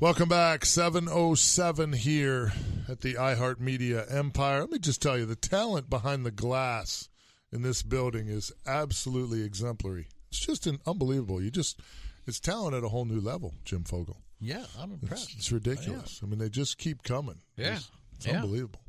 [0.00, 0.64] Welcome back.
[0.64, 2.52] 707 here
[2.88, 4.60] at the iHeartMedia Empire.
[4.60, 7.08] Let me just tell you the talent behind the glass
[7.50, 10.06] in this building is absolutely exemplary.
[10.28, 11.42] It's just an unbelievable.
[11.42, 11.80] You just,
[12.28, 14.18] it's talent at a whole new level, Jim Fogel.
[14.38, 15.30] Yeah, I'm impressed.
[15.30, 16.20] It's, it's ridiculous.
[16.22, 17.40] I, I, mean, they just keep coming.
[17.56, 17.74] Yeah.
[17.74, 18.36] It's, it's yeah.
[18.36, 18.80] unbelievable.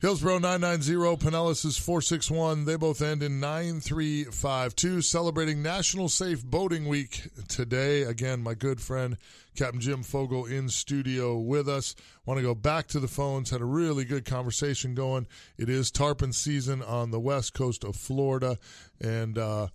[0.00, 2.66] Hillsborough 990, Pinellas is 461.
[2.66, 5.02] They both end in 9352.
[5.02, 8.02] Celebrating National Safe Boating Week today.
[8.02, 9.16] Again, my good friend
[9.56, 11.96] Captain Jim Fogel in studio with us.
[12.24, 13.50] Want to go back to the phones.
[13.50, 15.26] Had a really good conversation going.
[15.56, 18.56] It is tarpon season on the west coast of Florida.
[19.00, 19.66] And, uh,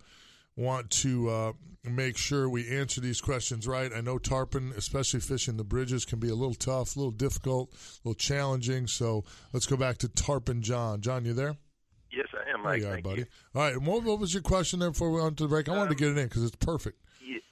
[0.56, 1.52] want to uh,
[1.84, 3.92] make sure we answer these questions right.
[3.94, 7.72] I know tarpon, especially fishing the bridges, can be a little tough, a little difficult,
[7.72, 8.86] a little challenging.
[8.86, 11.00] So let's go back to tarpon John.
[11.00, 11.56] John, you there?
[12.10, 12.82] Yes, I am, Mike.
[12.82, 13.20] There you are, buddy.
[13.20, 13.26] You.
[13.54, 13.76] All right.
[13.80, 15.68] What, what, was your question there before we went to the break?
[15.68, 16.98] I wanted um, to get it in because it's perfect.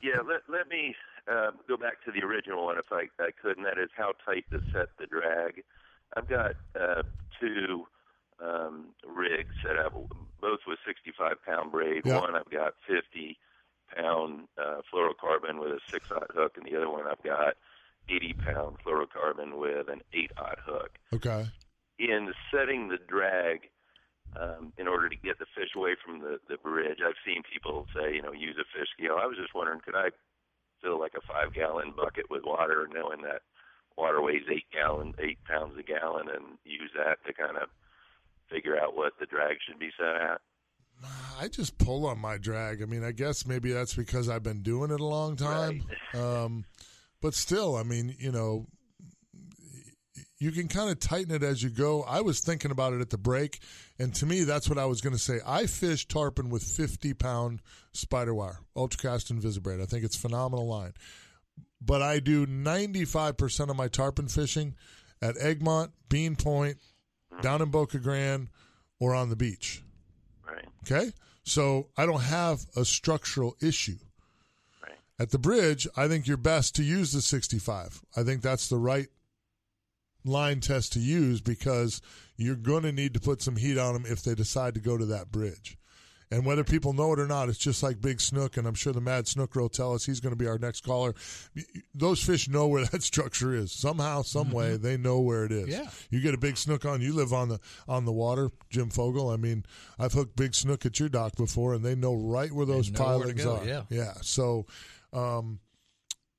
[0.03, 0.95] Yeah, let, let me
[1.31, 4.13] uh, go back to the original one if I, I could, and that is how
[4.25, 5.63] tight to set the drag.
[6.17, 7.03] I've got uh,
[7.41, 7.87] two
[8.43, 9.93] um, rigs set up,
[10.41, 12.03] both with 65 pound braid.
[12.05, 12.21] Yeah.
[12.21, 13.39] One I've got 50
[13.97, 17.55] pound uh, fluorocarbon with a six aught hook, and the other one I've got
[18.09, 20.91] 80 pound fluorocarbon with an eight aught hook.
[21.13, 21.47] Okay.
[21.99, 23.71] In setting the drag,
[24.35, 27.87] um, in order to get the fish away from the, the bridge, I've seen people
[27.95, 29.19] say, you know, use a fish scale.
[29.21, 30.09] I was just wondering, could I
[30.83, 33.43] fill like a five gallon bucket with water, knowing that
[33.97, 37.69] water weighs eight gallon, eight pounds a gallon, and use that to kind of
[38.51, 40.41] figure out what the drag should be set at?
[41.41, 42.83] I just pull on my drag.
[42.83, 45.83] I mean, I guess maybe that's because I've been doing it a long time.
[46.15, 46.23] Right.
[46.45, 46.65] um,
[47.21, 48.67] but still, I mean, you know,
[50.39, 52.03] you can kind of tighten it as you go.
[52.03, 53.61] I was thinking about it at the break,
[53.99, 55.39] and to me, that's what I was going to say.
[55.47, 57.61] I fish tarpon with 50 pound
[57.93, 59.81] spider wire, Ultracast and Visibraid.
[59.81, 60.95] I think it's phenomenal line.
[61.81, 64.75] But I do 95% of my tarpon fishing
[65.21, 66.79] at Egmont, Bean Point,
[67.41, 68.49] down in Boca Grande,
[69.01, 69.83] or on the beach.
[70.53, 70.67] Right.
[70.85, 71.13] Okay?
[71.45, 73.99] So I don't have a structural issue.
[74.83, 74.97] Right.
[75.19, 78.03] At the bridge, I think you're best to use the 65.
[78.17, 79.09] I think that's the right
[80.25, 82.01] line test to use because
[82.37, 84.97] you're going to need to put some heat on them if they decide to go
[84.97, 85.77] to that bridge.
[86.33, 88.93] And whether people know it or not, it's just like Big Snook, and I'm sure
[88.95, 91.15] the Mad Snooker will tell us he's going to be our next caller.
[91.95, 93.71] Those fish know where that structure is.
[93.71, 94.55] Somehow, some Mm-hmm.
[94.57, 95.69] way, they know where it is.
[95.69, 95.89] Yeah.
[96.11, 99.29] You get a Big Snook on, you live on the on the water, Jim Fogel.
[99.29, 99.65] I mean,
[99.99, 103.05] I've hooked Big Snook at your dock before, and they know right where those know
[103.19, 103.65] where to pilings are.
[103.67, 103.83] yeah.
[103.91, 104.15] Yeah.
[104.23, 104.65] So,
[105.13, 105.61] um,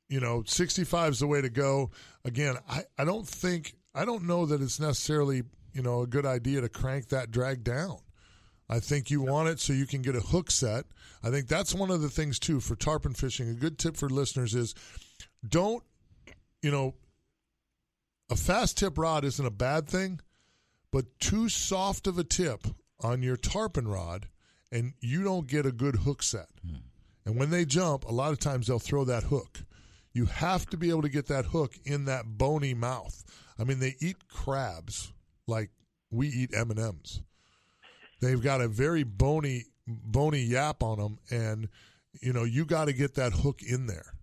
[0.10, 1.92] you know, 65 is the way to go.
[2.26, 5.44] Again, I, I don't think, I don't know that it's necessarily,
[5.74, 8.00] you know, a good idea to crank that drag down.
[8.74, 10.86] I think you want it so you can get a hook set.
[11.24, 13.48] I think that's one of the things, too, for tarpon fishing.
[13.48, 14.74] A good tip for listeners is
[15.48, 15.84] don't,
[16.64, 16.96] you know,
[18.32, 20.22] a fast tip rod isn't a bad thing,
[20.92, 22.66] but too soft of a tip
[23.00, 24.28] on your tarpon rod
[24.72, 26.48] and you don't get a good hook set.
[26.66, 26.78] Hmm.
[27.28, 29.60] And when they jump, a lot of times they'll throw that hook.
[30.14, 33.24] You have to be able to get that hook in that bony mouth.
[33.60, 35.14] I mean, they eat crabs
[35.46, 35.70] like
[36.10, 37.22] we eat M and M's.
[38.24, 41.68] They've got a very bony, bony yap on them, and
[42.22, 44.14] you know you got to get that hook in there.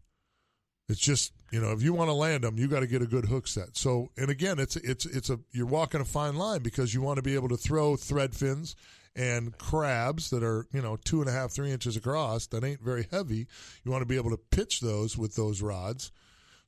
[0.89, 3.07] It's just you know if you want to land them, you got to get a
[3.07, 3.77] good hook set.
[3.77, 7.19] So, and again, it's it's it's a you're walking a fine line because you want
[7.19, 8.75] to be able to throw thread fins
[9.15, 12.81] and crabs that are you know two and a half three inches across that ain't
[12.81, 13.47] very heavy.
[13.85, 16.11] You want to be able to pitch those with those rods.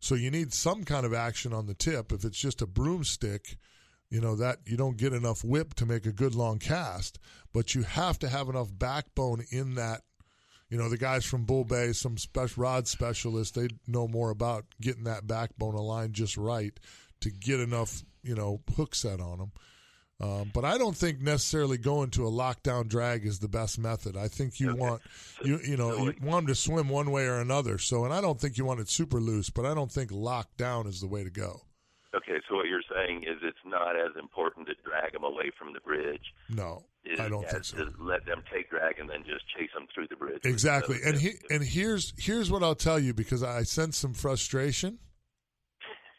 [0.01, 2.13] So you need some kind of action on the tip.
[2.13, 3.57] If it's just a broomstick,
[4.13, 7.19] you know that you don't get enough whip to make a good long cast.
[7.55, 10.03] But you have to have enough backbone in that.
[10.69, 14.65] You know the guys from Bull Bay, some special rod specialists, they know more about
[14.81, 16.79] getting that backbone aligned just right
[17.21, 19.53] to get enough you know hook set on them.
[20.21, 24.17] Um, but I don't think necessarily going to a lockdown drag is the best method.
[24.17, 24.79] I think you Okay.
[24.81, 25.03] want
[25.43, 27.79] you you know you want them to swim one way or another.
[27.79, 30.87] So, and I don't think you want it super loose, but I don't think lockdown
[30.87, 31.63] is the way to go.
[32.15, 35.51] Okay, Okay, so what you're saying is it's not as important to drag them away
[35.59, 36.23] from the bridge.
[36.49, 37.79] No, is, I don't think so.
[37.79, 40.43] To let them take drag and then just chase them through the bridge.
[40.45, 44.99] Exactly, and he, and here's here's what I'll tell you because I sense some frustration.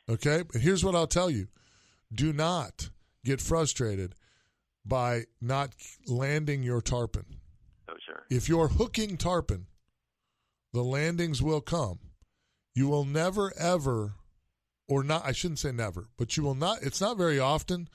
[0.10, 1.48] Okay, and here's what I'll tell you:
[2.14, 2.90] Do not
[3.24, 4.16] get frustrated
[4.86, 5.70] by not
[6.08, 7.26] landing your tarpon.
[7.90, 8.24] oh, sure.
[8.30, 9.68] If you're hooking tarpon,
[10.74, 12.00] the landings will come.
[12.76, 14.16] You will never ever,
[14.88, 15.26] or not.
[15.26, 16.82] I shouldn't say never, but you will not.
[16.82, 17.90] It's not very often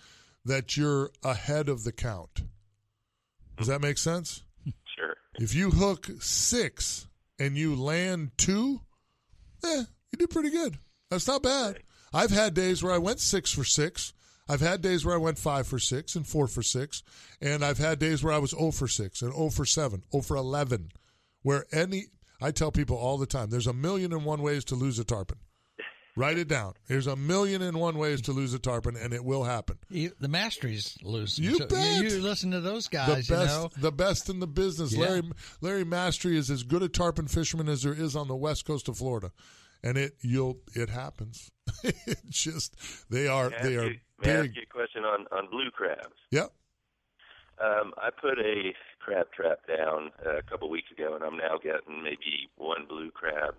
[0.44, 2.42] that you're ahead of the count.
[3.56, 4.42] Does that make sense?
[4.96, 5.14] Sure.
[5.34, 7.06] If you hook six
[7.38, 8.80] and you land two,
[9.64, 10.78] eh, you did pretty good.
[11.10, 11.80] That's not bad.
[12.12, 14.12] I've had days where I went six for six.
[14.48, 17.02] I've had days where I went five for six and four for six.
[17.40, 20.22] And I've had days where I was 0 for six and 0 for seven, 0
[20.22, 20.90] for 11.
[21.42, 22.06] Where any,
[22.40, 25.04] I tell people all the time, there's a million and one ways to lose a
[25.04, 25.38] tarpon.
[26.18, 26.74] Write it down.
[26.88, 29.78] There's a million and one ways to lose a tarpon, and it will happen.
[29.88, 31.38] You, the Mastrys lose.
[31.38, 32.02] You bet.
[32.02, 33.28] You, listen to those the guys.
[33.28, 34.92] best, you know, the best in the business.
[34.92, 35.02] Yeah.
[35.06, 35.22] Larry
[35.60, 38.88] Larry Mastry is as good a tarpon fisherman as there is on the west coast
[38.88, 39.30] of Florida,
[39.84, 41.52] and it you'll it happens.
[41.84, 42.74] it just
[43.08, 46.16] they are they are you, may I ask you a question on, on blue crabs?
[46.32, 46.52] Yep.
[47.62, 51.58] Um, I put a crab trap down uh, a couple weeks ago, and I'm now
[51.62, 53.54] getting maybe one blue crab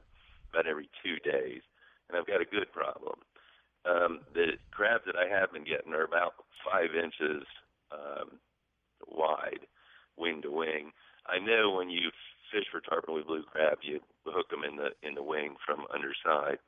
[0.51, 1.61] about every two days,
[2.09, 3.19] and I've got a good problem.
[3.85, 6.33] Um, the crabs that I have been getting are about
[6.65, 7.45] five inches
[7.91, 8.39] um,
[9.07, 9.65] wide,
[10.17, 10.91] wing to wing.
[11.25, 12.11] I know when you
[12.51, 15.85] fish for tarpon with blue crab, you hook them in the in the wing from
[15.93, 16.59] underside.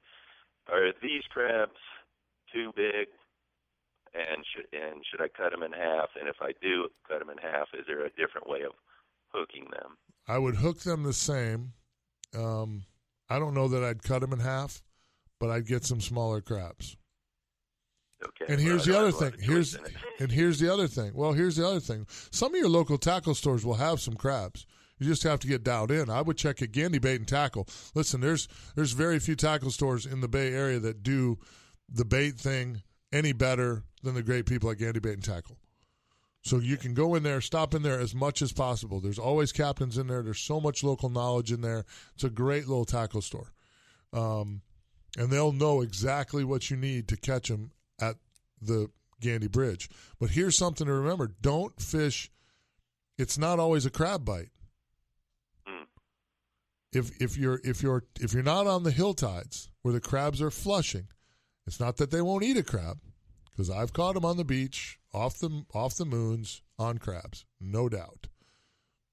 [0.71, 1.81] Are these crabs
[2.53, 3.07] too big
[4.13, 6.09] and should and should I cut them in half?
[6.19, 8.73] And if I do cut them in half, is there a different way of
[9.29, 9.97] hooking them?
[10.27, 11.73] I would hook them the same.
[12.35, 12.83] Um,
[13.29, 14.81] I don't know that I'd cut them in half,
[15.41, 16.95] but I'd get some smaller crabs.
[18.23, 18.53] Okay.
[18.53, 19.39] And here's well, the other thing.
[19.41, 19.75] Here's
[20.19, 21.13] and here's the other thing.
[21.15, 22.05] Well, here's the other thing.
[22.29, 24.67] Some of your local tackle stores will have some crabs.
[24.99, 26.11] You just have to get dialed in.
[26.11, 27.67] I would check at Gandy Bait and Tackle.
[27.95, 31.39] Listen, there's there's very few tackle stores in the Bay Area that do
[31.89, 35.57] the bait thing any better than the great people at Gandy Bait and Tackle.
[36.43, 38.99] So you can go in there, stop in there as much as possible.
[38.99, 40.21] There's always captains in there.
[40.21, 41.85] There's so much local knowledge in there.
[42.13, 43.53] It's a great little tackle store,
[44.13, 44.61] um,
[45.17, 48.15] and they'll know exactly what you need to catch them at
[48.61, 49.89] the Gandy Bridge.
[50.19, 52.31] But here's something to remember: don't fish.
[53.17, 54.49] It's not always a crab bite.
[55.67, 55.85] Mm.
[56.93, 60.41] If if you're if you're if you're not on the hill tides where the crabs
[60.41, 61.07] are flushing,
[61.67, 62.99] it's not that they won't eat a crab,
[63.51, 67.89] because I've caught them on the beach off the off the moons on crabs, no
[67.89, 68.27] doubt.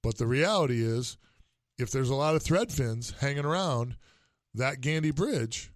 [0.03, 1.19] But the reality is,
[1.77, 3.97] if there's a lot of thread fins hanging around
[4.55, 5.71] that Gandy Bridge,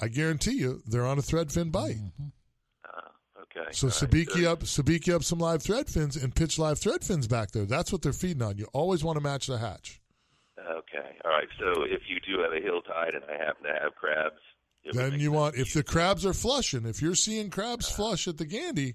[0.00, 1.96] I guarantee you they're on a thread fin bite.
[2.84, 3.10] Ah,
[3.42, 3.70] okay.
[3.72, 4.44] So All right, sabiki good.
[4.44, 7.64] up, sabiki up some live thread fins and pitch live thread fins back there.
[7.64, 8.58] That's what they're feeding on.
[8.58, 10.00] You always want to match the hatch.
[10.58, 11.16] Okay.
[11.24, 11.48] All right.
[11.58, 14.40] So if you do have a hill tide and I happen to have crabs,
[14.92, 18.46] Then you want if the crabs are flushing, if you're seeing crabs flush at the
[18.46, 18.94] Gandy,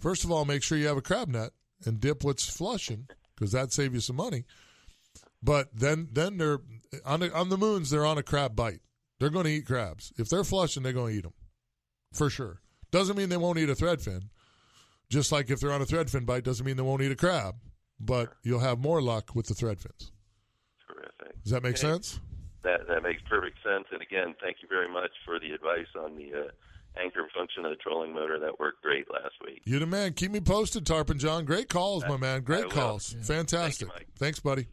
[0.00, 1.50] first of all, make sure you have a crab net
[1.84, 3.06] and dip what's flushing
[3.36, 4.44] because that saves you some money.
[5.42, 6.58] But then then they're
[7.04, 7.90] on the, on the moons.
[7.90, 8.80] They're on a crab bite.
[9.20, 10.12] They're going to eat crabs.
[10.16, 11.34] If they're flushing, they're going to eat them
[12.12, 12.60] for sure.
[12.90, 14.22] Doesn't mean they won't eat a threadfin.
[15.10, 17.56] Just like if they're on a threadfin bite, doesn't mean they won't eat a crab.
[18.00, 20.10] But you'll have more luck with the threadfins.
[20.86, 21.42] Terrific.
[21.42, 21.80] Does that make Okay.
[21.80, 22.20] sense?
[22.62, 23.86] That that makes perfect sense.
[23.92, 27.70] And again, thank you very much for the advice on the uh, anchor function of
[27.70, 28.38] the trolling motor.
[28.38, 29.62] That worked great last week.
[29.64, 30.12] You're the man.
[30.12, 31.44] Keep me posted, Tarpon John.
[31.44, 32.42] Great calls, my man.
[32.42, 32.70] Great will.
[32.70, 33.14] calls.
[33.22, 33.88] Fantastic.
[33.88, 34.08] Thank you, Mike.
[34.18, 34.66] Thanks, buddy.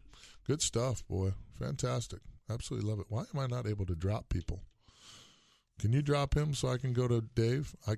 [0.45, 1.33] Good stuff, boy.
[1.59, 2.19] Fantastic.
[2.49, 3.07] Absolutely love it.
[3.09, 4.61] Why am I not able to drop people?
[5.79, 7.75] Can you drop him so I can go to Dave?
[7.87, 7.95] I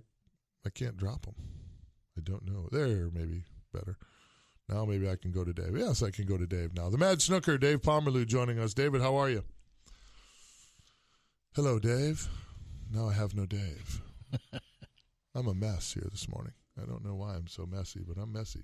[0.65, 1.35] I can't drop him.
[2.17, 2.67] I don't know.
[2.71, 3.97] There, maybe better.
[4.67, 5.77] Now maybe I can go to Dave.
[5.77, 6.89] Yes, I can go to Dave now.
[6.89, 8.73] The Mad Snooker, Dave Pomerleau joining us.
[8.73, 9.43] David, how are you?
[11.53, 12.27] Hello, Dave.
[12.91, 14.01] Now I have no Dave.
[15.35, 16.53] I'm a mess here this morning.
[16.81, 18.63] I don't know why I'm so messy, but I'm messy.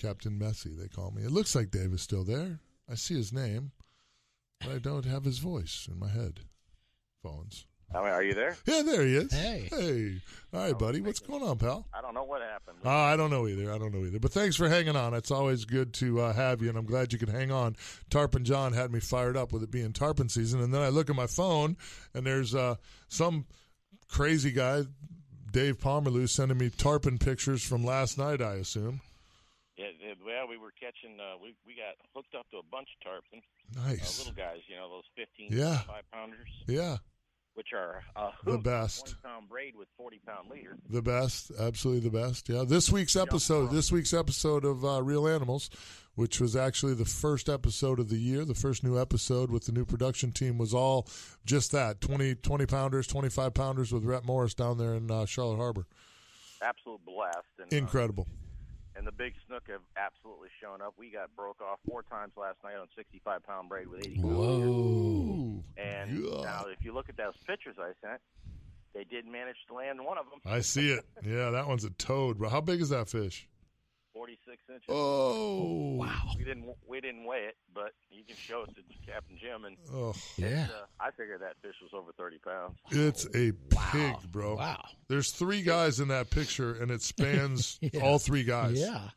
[0.00, 1.22] Captain Messy, they call me.
[1.22, 2.60] It looks like Dave is still there.
[2.90, 3.72] I see his name,
[4.70, 6.40] I don't have his voice in my head.
[7.22, 7.66] Phones.
[7.94, 8.56] I mean, are you there?
[8.66, 9.32] Yeah, there he is.
[9.32, 9.68] Hey.
[9.70, 10.20] Hey.
[10.54, 11.00] All right, buddy.
[11.02, 11.86] What's going on, pal?
[11.92, 12.78] I don't know what happened.
[12.84, 13.70] Uh, I don't know either.
[13.70, 14.18] I don't know either.
[14.18, 15.12] But thanks for hanging on.
[15.12, 17.76] It's always good to uh, have you, and I'm glad you could hang on.
[18.08, 21.10] Tarpon John had me fired up with it being tarpon season, and then I look
[21.10, 21.76] at my phone,
[22.14, 22.76] and there's uh,
[23.08, 23.44] some
[24.08, 24.84] crazy guy,
[25.50, 28.40] Dave Pomerleau, sending me tarpon pictures from last night.
[28.40, 29.02] I assume.
[30.00, 31.18] Yeah, well, we were catching.
[31.20, 33.42] Uh, we we got hooked up to a bunch of tarpon,
[33.78, 34.18] uh, Nice.
[34.18, 34.60] little guys.
[34.68, 35.78] You know, those fifteen, Yeah.
[35.82, 36.48] five pounders.
[36.66, 36.98] Yeah.
[37.54, 39.08] which are uh, The best.
[39.22, 40.74] one pound braid with 40 pound leader.
[40.88, 42.48] The best, absolutely the best.
[42.48, 45.68] Yeah, this week's episode, this week's episode of uh, Reel Animals,
[46.14, 49.72] which was actually the first episode of the year, the first new episode with the
[49.72, 51.06] new production team, was all
[51.44, 55.26] just that 20, 20 pounders, twenty five pounders with Rhett Morris down there in uh,
[55.26, 55.84] Charlotte Harbor.
[56.62, 57.36] Absolute blast.
[57.58, 58.26] And, uh, Incredible.
[58.96, 60.94] And the big snook have absolutely shown up.
[60.98, 64.38] We got broke off four times last night on 65 pound braid with 80 pound
[64.38, 64.66] leader.
[64.68, 66.42] Ooh, And yeah.
[66.42, 68.20] now, if you look at those pictures I sent,
[68.94, 70.40] they did manage to land one of them.
[70.44, 71.04] I see it.
[71.24, 72.38] Yeah, that one's a toad.
[72.38, 73.48] Bro, how big is that fish?
[74.12, 74.82] 46 inches.
[74.88, 76.32] Oh, wow.
[76.36, 79.76] We didn't we didn't weigh it, but you can show it to Captain Jim, and
[79.92, 80.68] Oh, Yeah.
[80.70, 82.76] uh, I figured that fish was over 30 pounds.
[82.90, 83.52] it's a
[83.92, 84.56] pig, bro.
[84.56, 84.84] Wow.
[85.08, 88.00] There's three guys in that picture, and it spans Yeah.
[88.02, 88.78] all three guys.
[88.78, 89.08] Yeah.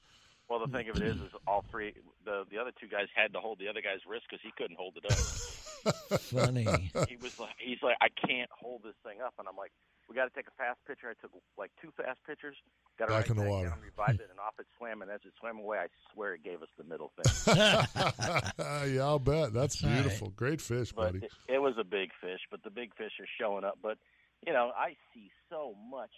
[0.49, 3.33] Well, the thing of it is, is all three the the other two guys had
[3.33, 6.19] to hold the other guy's wrist because he couldn't hold it up.
[6.21, 6.63] Funny.
[7.09, 9.71] he was like, he's like, I can't hold this thing up, and I'm like,
[10.09, 11.09] we got to take a fast picture.
[11.09, 12.55] I took like two fast pictures,
[12.99, 13.69] got it Back right in the back water.
[13.69, 15.01] down, revived it, and off it swam.
[15.01, 17.55] And as it swam away, I swear it gave us the middle thing.
[18.95, 19.53] yeah, I'll bet.
[19.53, 19.93] That's That's right.
[19.93, 20.29] beautiful.
[20.35, 21.25] Great fish, but buddy.
[21.25, 22.41] it, it was a big fish.
[22.51, 23.79] But the big fish are showing up.
[23.81, 23.97] But
[24.45, 26.11] you know, I see so much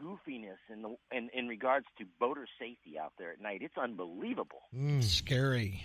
[0.00, 3.60] goofiness in the in, in regards to boater safety out there at night.
[3.62, 4.62] It's unbelievable.
[4.76, 5.02] Mm.
[5.02, 5.84] Scary.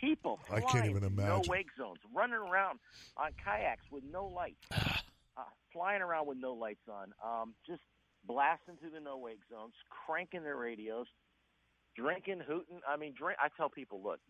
[0.00, 1.28] People I can't even imagine.
[1.28, 2.78] no wake zones, running around
[3.18, 4.64] on kayaks with no lights,
[5.40, 7.80] uh, flying around with no lights on, um, just
[8.26, 9.72] blasting through the no wake zones,
[10.06, 11.06] cranking their radios,
[11.96, 12.80] drinking, hooting.
[12.88, 13.38] I mean, drink.
[13.42, 14.20] I tell people, look,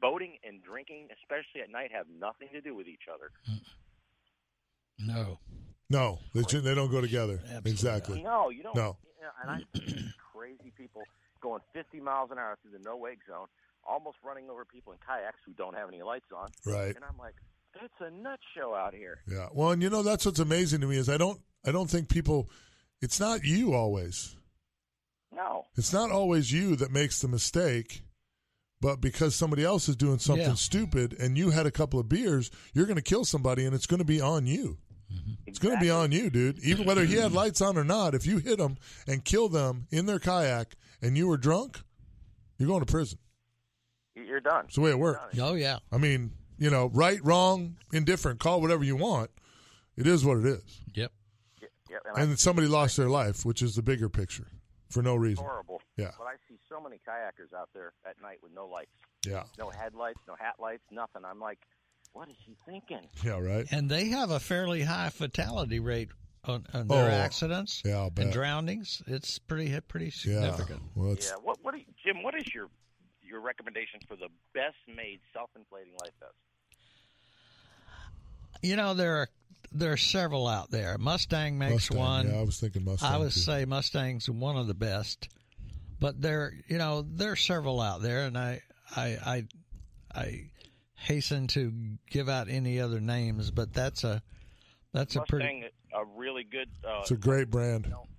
[0.00, 3.30] boating and drinking, especially at night, have nothing to do with each other.
[4.98, 5.38] No.
[5.90, 7.40] No, they, ju- they don't go together.
[7.44, 8.22] Absolutely Exactly.
[8.22, 8.74] No, you don't.
[8.74, 8.96] No.
[9.42, 9.58] and I
[10.32, 11.02] crazy people
[11.42, 13.46] going 50 miles an hour through the no wake zone,
[13.84, 16.48] almost running over people in kayaks who don't have any lights on.
[16.64, 16.94] Right.
[16.96, 17.34] And I'm like,
[17.82, 19.20] it's a nut show out here.
[19.28, 19.48] Yeah.
[19.52, 22.08] Well, and you know that's what's amazing to me is I don't I don't think
[22.08, 22.50] people.
[23.00, 24.36] It's not you always.
[25.34, 25.64] No.
[25.76, 28.02] It's not always you that makes the mistake,
[28.80, 30.54] but because somebody else is doing something Yeah.
[30.54, 33.86] stupid and you had a couple of beers, you're going to kill somebody and it's
[33.86, 34.78] going to be on you.
[35.12, 35.32] Mm-hmm.
[35.46, 36.58] It's going to be on you, dude.
[36.60, 38.76] Even whether he had lights on or not, if you hit them
[39.06, 41.80] and kill them in their kayak and you were drunk,
[42.58, 43.18] you're going to prison.
[44.14, 44.66] You're done.
[44.66, 45.24] It's the way it works.
[45.40, 45.78] Oh yeah.
[45.90, 49.30] I mean, you know, right, wrong, indifferent, call whatever you want.
[49.96, 50.80] It is what it is.
[50.94, 51.12] Yep.
[51.60, 54.46] Yeah, yeah, and, I somebody lost their life, which is the bigger picture
[54.88, 55.44] for no reason.
[55.44, 55.80] horrible.
[55.96, 56.12] Yeah.
[56.16, 58.92] But I see so many kayakers out there at night with no lights,
[59.26, 59.42] Yeah.
[59.58, 61.22] no headlights, no hat lights, nothing.
[61.24, 61.58] I'm like,
[62.12, 63.08] what is he thinking?
[63.24, 63.66] Yeah, right.
[63.72, 66.10] And they have a fairly high fatality rate
[66.44, 68.26] on, on their Oh, accidents yeah, I'll bet.
[68.26, 69.02] and drownings.
[69.06, 70.40] It's pretty pretty Yeah.
[70.52, 70.82] significant.
[70.94, 71.36] Well, it's yeah.
[71.42, 71.58] What?
[71.62, 71.74] What?
[71.78, 72.22] You, Jim?
[72.22, 72.68] What is your
[73.22, 76.32] your recommendation for the best made self inflating life vest?
[78.62, 79.28] You know there are
[79.74, 80.96] there are several out there.
[80.98, 81.98] Mustang makes Mustang.
[81.98, 82.28] one.
[82.28, 83.12] Yeah, I was thinking Mustang.
[83.12, 83.40] I would too.
[83.40, 85.28] say Mustang's one of the best,
[86.00, 88.60] but there, you know, there are several out there, and I,
[88.94, 89.44] I, I,
[90.14, 90.50] I
[90.94, 91.72] hasten to
[92.10, 94.22] give out any other names, but that's a,
[94.92, 95.64] that's a pretty.
[95.94, 96.68] A really good.
[96.84, 97.84] Uh, it's a great brand.
[97.84, 98.11] it's just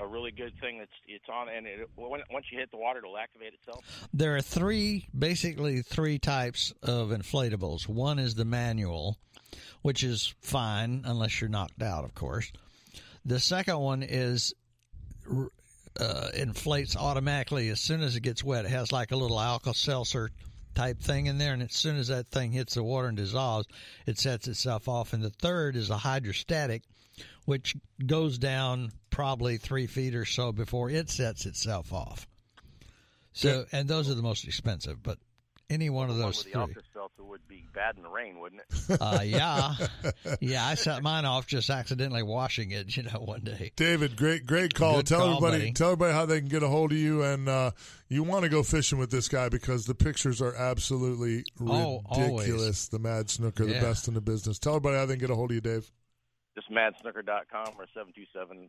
[0.00, 3.18] a really good thing that's it's on, and it, once you hit the water, it'll
[3.18, 3.84] activate itself.
[4.12, 7.88] There are three, basically three types of inflatables.
[7.88, 9.16] One is the manual,
[9.82, 12.52] which is fine unless you're knocked out, of course.
[13.24, 14.54] The second one is
[15.98, 18.64] uh, inflates automatically as soon as it gets wet.
[18.64, 20.30] It has like a little Alka Seltzer
[20.74, 23.66] type thing in there, and as soon as that thing hits the water and dissolves,
[24.06, 25.12] it sets itself off.
[25.12, 26.84] And the third is a hydrostatic,
[27.44, 32.26] which goes down probably three feet or so before it sets itself off.
[33.32, 35.18] So, and those are the most expensive, but
[35.70, 36.60] any one of The one those with the three.
[36.60, 39.00] Alka Seltzer would be bad in the rain, wouldn't it?
[39.00, 39.74] Uh, yeah,
[40.40, 40.66] yeah.
[40.66, 43.70] I set mine off just accidentally washing it, you know, one day.
[43.76, 44.96] David, great, great call.
[44.96, 45.72] Good tell call, everybody, buddy.
[45.72, 47.72] tell everybody how they can get a hold of you, and uh,
[48.08, 52.88] you want to go fishing with this guy because the pictures are absolutely Oh, ridiculous.
[52.88, 54.58] the Mad Snooker, the best in the business.
[54.58, 55.92] Tell everybody how they can get a hold of you, Dave.
[56.58, 58.66] Just madsnooker.com or 727-570-9711.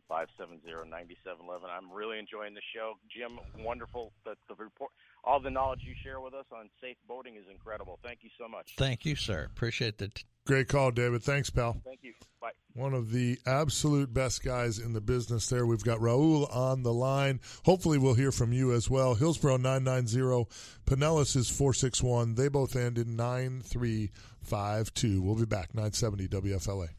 [1.76, 2.94] I'm really enjoying the show.
[3.10, 4.12] Jim, wonderful.
[4.24, 4.92] The, the report,
[5.24, 7.98] all the knowledge you share with us on safe boating is incredible.
[8.04, 8.74] Thank you so much.
[8.78, 9.48] Thank you, sir.
[9.50, 10.22] Appreciate that.
[10.46, 11.24] Great call, David.
[11.24, 11.80] Thanks, pal.
[11.84, 12.12] Thank you.
[12.40, 12.52] Bye.
[12.74, 15.66] One of the absolute best guys in the business there.
[15.66, 17.40] We've got Raul on the line.
[17.64, 19.16] Hopefully, we'll hear from you as well.
[19.16, 20.46] Hillsborough 990,
[20.86, 22.36] Pinellas is 461.
[22.36, 25.20] They both end in 9352.
[25.20, 26.90] We'll be back, 970 WFLA.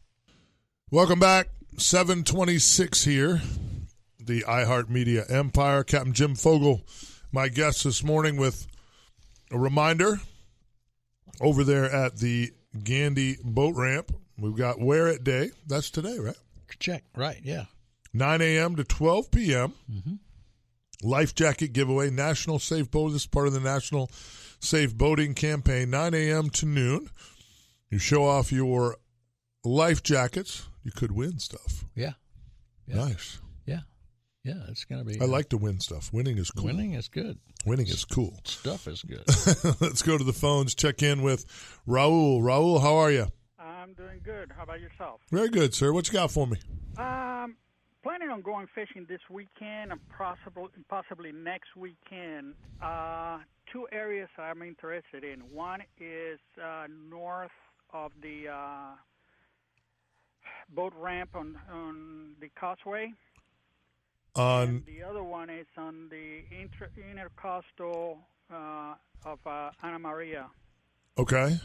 [0.92, 1.48] Welcome back.
[1.78, 3.40] 726 here,
[4.20, 5.84] the iHeartMedia Empire.
[5.84, 6.82] Captain Jim Fogel,
[7.32, 8.66] my guest this morning, with
[9.50, 10.20] a reminder
[11.40, 12.50] over there at the
[12.84, 15.52] Gandy boat ramp We've got Wear It Day.
[15.66, 16.36] That's today, right?
[16.78, 17.04] Check.
[17.16, 17.40] Right.
[17.42, 17.64] Yeah.
[18.12, 18.76] 9 a.m.
[18.76, 19.72] to 12 p.m.
[19.90, 21.08] Mm-hmm.
[21.08, 22.10] Life jacket giveaway.
[22.10, 23.12] National Safe Boat.
[23.12, 24.10] This is part of the National
[24.60, 25.88] Safe Boating Campaign.
[25.88, 26.50] 9 a.m.
[26.50, 27.08] to noon.
[27.88, 28.98] You show off your
[29.64, 30.68] life jackets.
[30.84, 31.84] You could win stuff.
[31.94, 32.12] Yeah.
[32.86, 32.96] Yeah.
[32.96, 33.38] Nice.
[33.66, 33.80] Yeah.
[34.44, 34.54] Yeah.
[34.68, 35.20] It's going to be.
[35.20, 36.12] I like to win stuff.
[36.12, 36.66] Winning is cool.
[36.66, 37.38] Winning is good.
[37.64, 38.40] Winning is cool.
[38.44, 39.24] Stuff is good.
[39.80, 40.74] Let's go to the phones.
[40.74, 41.46] Check in with
[41.86, 42.40] Raul.
[42.40, 43.26] Raul, how are you?
[43.58, 44.52] I'm doing good.
[44.56, 45.20] How about yourself?
[45.30, 45.92] Very good, sir.
[45.92, 46.56] What you got for me?
[46.98, 47.56] Um,
[48.02, 52.54] planning on going fishing this weekend and possibly possibly next weekend.
[52.82, 53.38] Uh,
[53.72, 55.40] two areas I'm interested in.
[55.52, 57.50] One is uh, north
[57.92, 58.94] of the uh,
[60.68, 63.12] boat ramp on on the causeway.
[64.34, 68.16] On And the other one is on the inter- intercoastal
[68.50, 68.94] uh,
[69.26, 70.46] of uh, Anna Maria.
[71.18, 71.58] okay,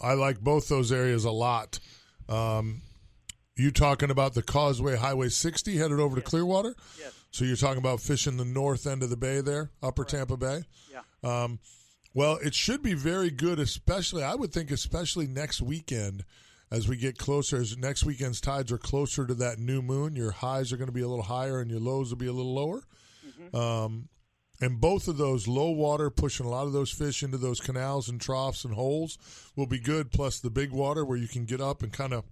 [0.00, 1.78] I like both those areas a lot.
[2.28, 2.80] Um,
[3.56, 6.74] you talking about the Causeway Highway 60 headed over to Clearwater?
[6.98, 7.12] Yes.
[7.30, 10.62] So you're talking about fishing the north end of the bay there, Upper Tampa Bay.
[10.90, 11.02] Yeah.
[11.22, 11.58] Um,
[12.14, 16.24] well, it should be very good, especially I would think, especially next weekend
[16.70, 17.56] as we get closer.
[17.56, 20.92] As next weekend's tides are closer to that new moon, your highs are going to
[20.92, 22.82] be a little higher and your lows will be a little lower.
[23.54, 24.08] Um,
[24.60, 28.08] and both of those low water pushing a lot of those fish into those canals
[28.08, 29.16] and troughs and holes
[29.54, 30.10] will be good.
[30.10, 32.24] Plus the big water where you can get up and kind of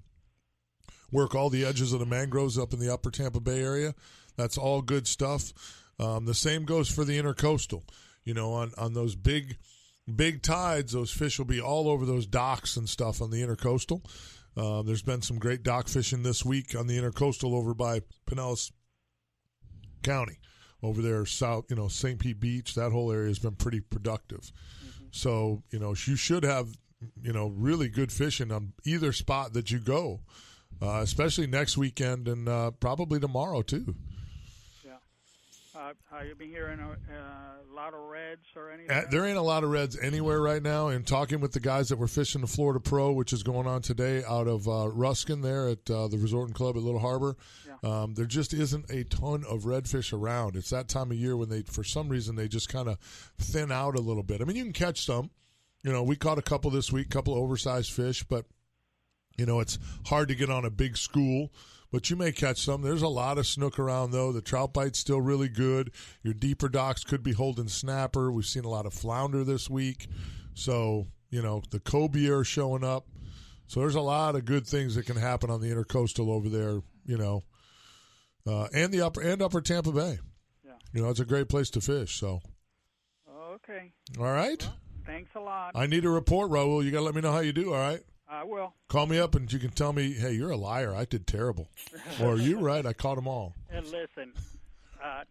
[1.12, 3.94] work all the edges of the mangroves up in the upper Tampa Bay area.
[4.36, 5.52] That's all good stuff.
[5.98, 7.82] Um, the same goes for the intercoastal.
[8.24, 9.56] You know, on, on those big
[10.14, 14.04] big tides, those fish will be all over those docks and stuff on the intercoastal.
[14.56, 18.72] Uh, there's been some great dock fishing this week on the intercoastal over by Pinellas
[20.02, 20.38] County,
[20.82, 21.66] over there south.
[21.68, 22.18] You know, St.
[22.18, 22.74] Pete Beach.
[22.74, 24.52] That whole area has been pretty productive.
[25.10, 26.68] So you know, you should have
[27.22, 30.20] you know really good fishing on either spot that you go,
[30.80, 33.94] uh, especially next weekend and uh, probably tomorrow too.
[35.86, 38.90] Uh, have you been hearing a, a lot of reds or anything?
[38.90, 40.88] Uh, there ain't a lot of reds anywhere right now.
[40.88, 43.82] And talking with the guys that were fishing the Florida Pro, which is going on
[43.82, 47.36] today out of uh, Ruskin there at uh, the Resort and Club at Little Harbor,
[47.84, 50.56] um, there just isn't a ton of redfish around.
[50.56, 52.98] It's that time of year when they, for some reason, they just kind of
[53.38, 54.40] thin out a little bit.
[54.40, 55.30] I mean, you can catch some.
[55.84, 58.46] You know, we caught a couple this week, couple of oversized fish, but
[59.36, 61.52] you know, it's hard to get on a big school,
[61.90, 62.82] but you may catch some.
[62.82, 64.32] There's a lot of snook around, though.
[64.32, 65.92] The trout bite's still really good.
[66.22, 68.30] Your deeper docks could be holding snapper.
[68.32, 70.08] We've seen a lot of flounder this week.
[70.54, 73.06] So, you know, the cobia are showing up.
[73.68, 76.80] So there's a lot of good things that can happen on the intercoastal over there,
[77.04, 77.42] you know,
[78.46, 80.18] uh, and the upper and upper Tampa Bay.
[80.64, 80.72] Yeah.
[80.92, 82.18] You know, it's a great place to fish.
[82.20, 82.40] So,
[83.54, 83.92] Okay.
[84.18, 84.68] all right.
[85.04, 85.72] Thanks a lot.
[85.74, 86.84] I need a report, Raul.
[86.84, 88.02] You got to let me know how you do, all right?
[88.28, 88.74] I will.
[88.88, 90.94] Call me up and you can tell me, hey, you're a liar.
[90.94, 91.68] I did terrible.
[92.20, 92.84] or you're right.
[92.84, 93.54] I caught them all.
[93.70, 94.32] And listen,
[95.02, 95.22] uh,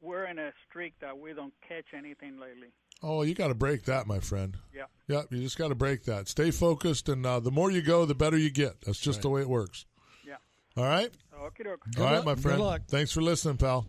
[0.00, 2.68] we're in a streak that we don't catch anything lately.
[3.02, 4.56] Oh, you got to break that, my friend.
[4.74, 4.84] Yeah.
[5.06, 6.28] Yeah, you just got to break that.
[6.28, 8.80] Stay focused, and uh, the more you go, the better you get.
[8.82, 9.86] That's just the way it works.
[10.26, 10.34] Yeah.
[10.76, 11.10] All right?
[11.44, 11.84] Okay, doke.
[11.98, 12.24] All right, luck.
[12.24, 12.60] my Good friend.
[12.60, 12.82] luck.
[12.88, 13.86] Thanks for listening, pal.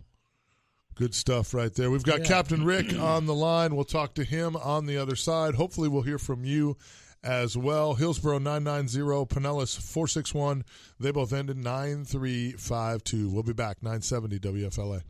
[0.94, 1.90] Good stuff right there.
[1.90, 2.26] We've got Yeah.
[2.26, 3.74] Captain Rick on the line.
[3.74, 5.54] We'll talk to him on the other side.
[5.56, 6.76] Hopefully, we'll hear from you
[7.22, 7.94] as well.
[7.94, 8.98] Hillsborough 990,
[9.34, 10.64] Pinellas 461.
[10.98, 13.28] They both ended 9352.
[13.28, 15.02] We'll be back 970 WFLA.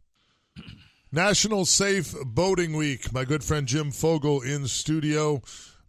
[1.13, 3.13] National Safe Boating Week.
[3.13, 5.43] My good friend Jim Fogel in studio.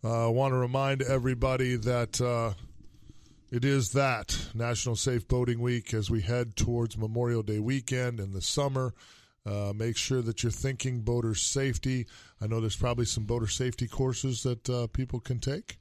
[0.03, 2.53] I uh, want to remind everybody that uh,
[3.51, 8.33] it is that National Safe Boating Week as we head towards Memorial Day weekend and
[8.33, 8.93] the summer.
[9.45, 12.07] Uh, make sure that you're thinking boater safety.
[12.39, 15.80] I know there's probably some boater safety courses that uh, people can take.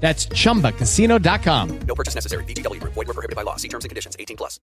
[0.00, 1.78] That's chumbacasino.com.
[1.80, 2.44] No purchase necessary.
[2.44, 2.94] VGW Group.
[2.94, 3.56] Void were prohibited by law.
[3.56, 4.14] See terms and conditions.
[4.18, 4.60] 18 plus.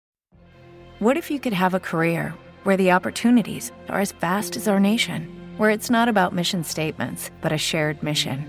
[1.00, 4.80] What if you could have a career where the opportunities are as vast as our
[4.80, 8.46] nation, where it's not about mission statements, but a shared mission?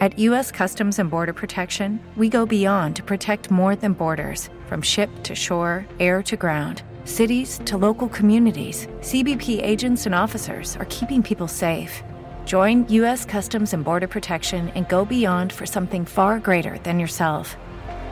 [0.00, 0.50] At U.S.
[0.50, 5.34] Customs and Border Protection, we go beyond to protect more than borders from ship to
[5.36, 8.88] shore, air to ground, cities to local communities.
[9.00, 12.02] CBP agents and officers are keeping people safe.
[12.44, 13.24] Join U.S.
[13.24, 17.54] Customs and Border Protection and go beyond for something far greater than yourself.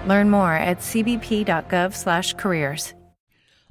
[0.06, 2.94] Learn more at cbp.gov/careers.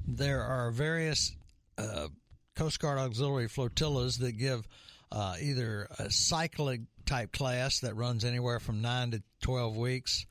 [0.08, 1.36] There are various
[1.78, 2.08] uh,
[2.56, 4.68] Coast Guard auxiliary flotillas that give
[5.12, 10.26] uh, either a cycling type class that runs anywhere from nine to twelve weeks,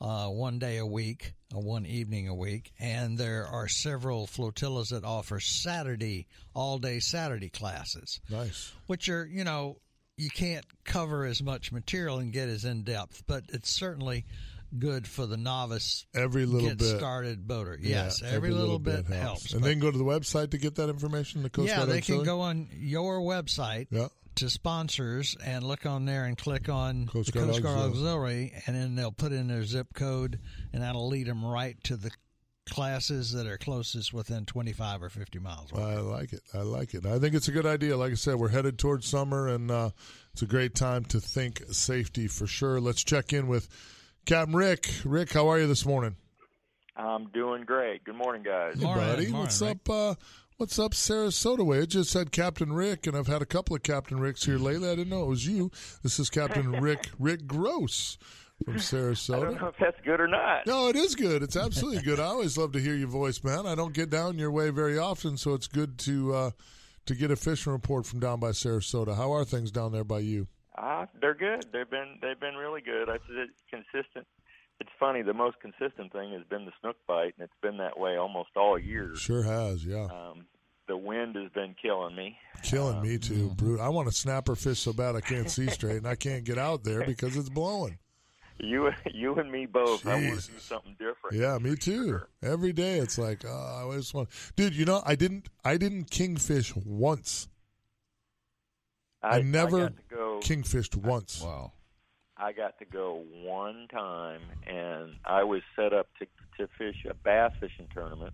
[0.00, 5.04] uh, one day a week, one evening a week, and there are several flotillas that
[5.04, 8.20] offer Saturday, all day Saturday classes.
[8.30, 8.72] Nice.
[8.86, 9.78] Which are, you know,
[10.16, 14.26] you can't cover as much material and get as in depth, but it's certainly
[14.78, 16.06] good for the novice.
[16.14, 16.98] Every little get bit.
[16.98, 17.78] started boater.
[17.80, 19.52] Yeah, Yes, every, little, bit, helps.
[19.52, 21.42] And then go to the website to get that information.
[21.42, 24.08] The Coast yeah, Guard they can go on your website Yeah.
[24.36, 27.90] To sponsors and look on there and click on Coast the Guard Coast Guard Auxiliary.
[27.90, 30.38] Auxiliary, and then they'll put in their zip code,
[30.72, 32.10] and that'll lead them right to the
[32.68, 35.72] classes that are closest within 25 or 50 miles.
[35.72, 35.82] away.
[35.82, 36.40] I like it.
[36.54, 37.04] I like it.
[37.04, 37.96] I think it's a good idea.
[37.96, 39.90] Like I said, we're headed towards summer, and uh,
[40.32, 42.80] it's a great time to think safety for sure.
[42.80, 43.68] Let's check in with
[44.26, 44.88] Captain Rick.
[45.04, 46.16] Rick, how are you this morning?
[46.96, 48.04] I'm doing great.
[48.04, 48.78] Good morning, guys.
[48.78, 49.32] Hey, buddy.
[49.32, 49.88] what's up?
[49.88, 50.14] Uh,
[50.60, 51.78] what's up, Sarasota way?
[51.78, 54.90] It just said Captain Rick, and I've had a couple of Captain Ricks here lately.
[54.90, 55.70] I didn't know it was you.
[56.02, 58.18] This is Captain Rick Rick Gross
[58.62, 59.58] from I don't Sarasota.
[59.58, 60.66] know if that's good or not.
[60.66, 61.42] No, it is good.
[61.42, 62.20] It's absolutely good.
[62.20, 63.66] I always love to hear your voice, man.
[63.66, 66.50] I don't get down your way very often, so it's good to uh,
[67.06, 69.16] to get a fishing report from down by Sarasota.
[69.16, 70.46] How are things down there by you?
[70.76, 71.64] Ah, they're good.
[71.72, 73.08] They've been they've been really good.
[73.08, 74.26] I said consistent.
[74.80, 75.22] It's funny.
[75.22, 78.50] The most consistent thing has been the snook bite, and it's been that way almost
[78.56, 79.14] all year.
[79.14, 80.04] Sure has, yeah.
[80.04, 80.46] Um,
[80.88, 82.36] the wind has been killing me.
[82.62, 83.78] Killing me too, brute.
[83.78, 86.58] I want to snapper fish so bad I can't see straight, and I can't get
[86.58, 87.98] out there because it's blowing.
[88.62, 90.06] You you and me both.
[90.06, 91.32] I want to do something different.
[91.32, 92.20] Yeah, me too.
[92.42, 94.74] Every day it's like, oh, I just want, dude.
[94.74, 97.48] You know, I didn't, I didn't kingfish once.
[99.22, 100.40] I, I never got to go.
[100.42, 101.40] kingfished once.
[101.42, 101.72] Wow.
[102.40, 106.26] I got to go one time, and I was set up to
[106.58, 108.32] to fish a bass fishing tournament,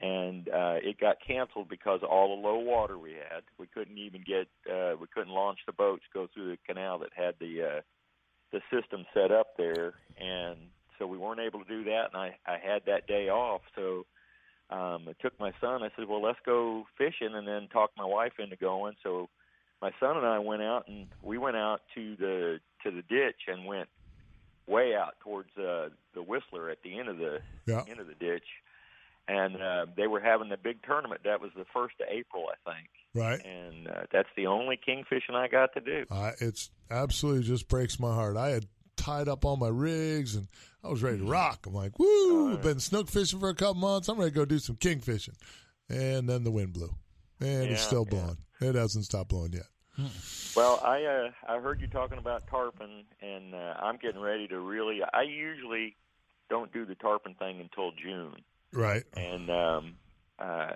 [0.00, 3.42] and uh, it got canceled because of all the low water we had.
[3.58, 7.10] We couldn't even get uh, we couldn't launch the boats go through the canal that
[7.14, 7.80] had the uh,
[8.52, 10.56] the system set up there, and
[10.98, 12.06] so we weren't able to do that.
[12.12, 14.06] And I I had that day off, so
[14.70, 15.82] um, I took my son.
[15.82, 18.94] I said, "Well, let's go fishing," and then talk my wife into going.
[19.02, 19.28] So
[19.82, 23.42] my son and I went out, and we went out to the to the ditch
[23.48, 23.88] and went
[24.66, 27.82] way out towards uh, the Whistler at the end of the Yeah.
[27.88, 28.44] end of the ditch,
[29.28, 31.22] and uh, they were having the big tournament.
[31.24, 33.40] That was the first of April, I think, Right.
[33.44, 36.04] and uh, that's the only kingfishing I got to do.
[36.10, 38.36] I, it's absolutely just breaks my heart.
[38.36, 38.66] I had
[38.96, 40.46] tied up all my rigs and
[40.84, 41.66] I was ready to rock.
[41.66, 42.56] I'm like, woo!
[42.58, 44.08] Been snook fishing for a couple months.
[44.08, 45.34] I'm ready to go do some king fishing,
[45.88, 46.94] and then the wind blew,
[47.40, 48.36] and it's still blowing.
[48.60, 49.64] It hasn't stopped blowing yet.
[50.56, 54.58] Well, I uh, I heard you talking about tarpon, and uh, I'm getting ready to
[54.58, 55.00] really.
[55.02, 55.96] I usually
[56.48, 59.04] don't do the tarpon thing until June, Right.
[59.14, 59.94] and um,
[60.38, 60.72] uh,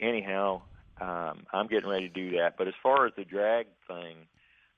[0.00, 0.62] anyhow,
[1.00, 2.56] um, I'm getting ready to do that.
[2.58, 4.26] But as far as the drag thing,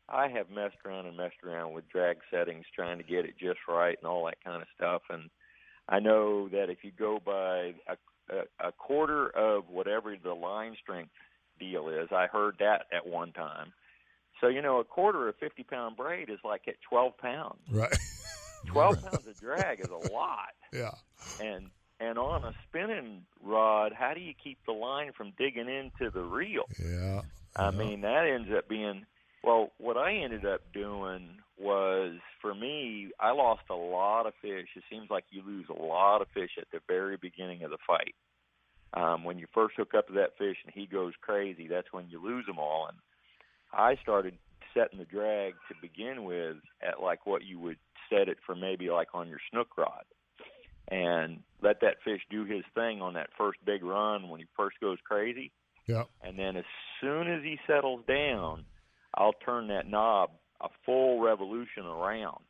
[0.09, 3.59] I have messed around and messed around with drag settings, trying to get it just
[3.69, 5.03] right and all that kind of stuff.
[5.11, 5.31] And
[5.89, 7.97] I know that if you go by a,
[8.31, 11.11] a, a quarter of whatever the line strength
[11.59, 13.73] deal is, I heard that at one time.
[14.41, 17.61] So you know, a quarter of fifty pound braid is like at twelve pounds.
[17.71, 17.97] Right.
[18.67, 20.91] Twelve pounds of drag is a lot Yeah.
[21.41, 21.71] and
[22.01, 26.23] and on a spinning rod, how do you keep the line from digging into the
[26.23, 26.65] reel?
[26.83, 27.21] Yeah.
[27.55, 29.07] I mean, that ends up being
[29.45, 29.71] well.
[29.79, 34.69] What I ended up doing was, for me, I lost a lot of fish.
[34.75, 37.79] It seems like you lose a lot of fish at the very beginning of the
[37.87, 38.15] fight.
[38.95, 42.09] Um, when you first hook up to that fish and he goes crazy, that's when
[42.11, 42.89] you lose them all.
[42.89, 42.99] And
[43.73, 44.37] I started
[44.75, 47.79] setting the drag to begin with at like what you would
[48.11, 50.05] set it for maybe like on your snook rod
[50.89, 54.79] and let that fish do his thing on that first big run when he first
[54.81, 55.51] goes crazy.
[55.87, 56.05] Yeah.
[56.23, 56.65] And then as
[57.01, 58.65] soon as he settles down,
[59.15, 62.43] I'll turn that knob a full revolution around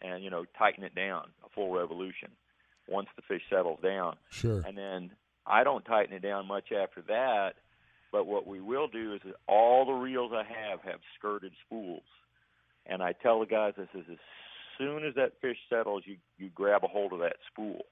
[0.00, 2.30] and, you know, tighten it down a full revolution
[2.88, 4.16] once the fish settles down.
[4.30, 4.62] Sure.
[4.66, 5.10] And then
[5.46, 7.54] I don't tighten it down much after that.
[8.10, 12.02] But what we will do is that all the reels I have have skirted spools.
[12.86, 14.18] And I tell the guys, I says, as
[14.78, 17.82] soon as that fish settles, you, you grab a hold of that spool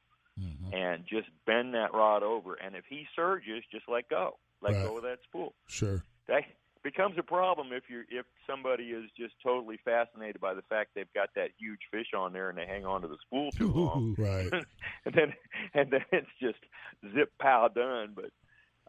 [0.41, 0.73] mm-hmm.
[0.73, 2.55] and just bend that rod over.
[2.55, 4.39] And if he surges, just let go.
[4.63, 4.85] Let Right.
[4.87, 5.55] go of that spool.
[5.69, 6.03] Sure.
[6.29, 6.45] That
[6.83, 11.13] becomes a problem if you're if somebody is just totally fascinated by the fact they've
[11.15, 14.15] got that huge fish on there and they hang on to the spool too long.
[14.19, 14.49] Right.
[15.05, 15.35] and then
[15.75, 16.59] and then it's just
[17.15, 18.13] zip pow done.
[18.15, 18.31] But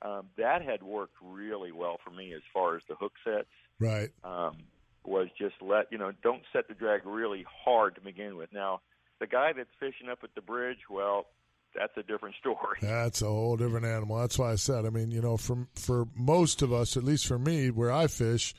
[0.02, 3.48] Um, that had worked really well for me as far as the hook sets.
[3.80, 4.10] Right.
[4.24, 4.58] Um,
[5.06, 8.52] was just let you know, don't set the drag really hard to begin with.
[8.54, 8.82] Now,
[9.20, 11.28] the guy that's fishing up at the bridge, well,
[11.74, 12.78] that's a different story.
[12.82, 14.18] That's a whole different animal.
[14.18, 14.86] That's why I said.
[14.86, 18.08] I mean, you know, for for most of us, at least for me, where I
[18.08, 18.54] fish,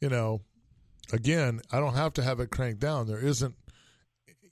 [0.00, 0.40] you know,
[1.12, 3.06] again, I don't have to have it cranked down.
[3.06, 3.54] There isn't,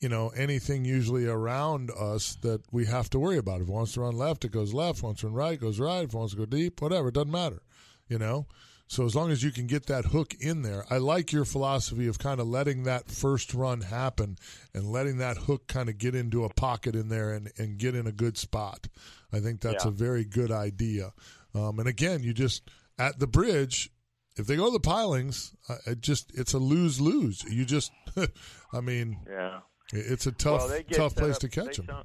[0.01, 3.61] you know, anything usually around us that we have to worry about.
[3.61, 4.99] If it wants to run left, it goes left.
[4.99, 6.05] If it wants to run right, it goes right.
[6.05, 7.63] If it wants to go deep, whatever, it doesn't matter.
[8.09, 8.47] You know.
[8.91, 12.07] So as long as you can get that hook in there, I like your philosophy
[12.07, 14.39] of kind of letting that first run happen
[14.73, 17.95] and letting that hook kind of get into a pocket in there and, and get
[17.95, 18.89] in a good spot.
[19.31, 19.91] I think that's Yeah.
[19.91, 21.13] a very good idea.
[21.55, 22.63] Um, and again, you just
[22.99, 23.91] at the bridge,
[24.39, 27.45] if they go to the pilings, uh, it just it's a lose lose.
[27.45, 27.93] You just,
[28.73, 29.61] I mean, Yeah.
[29.93, 31.87] It's a tough well, tough place up- to catch them.
[31.87, 32.05] some-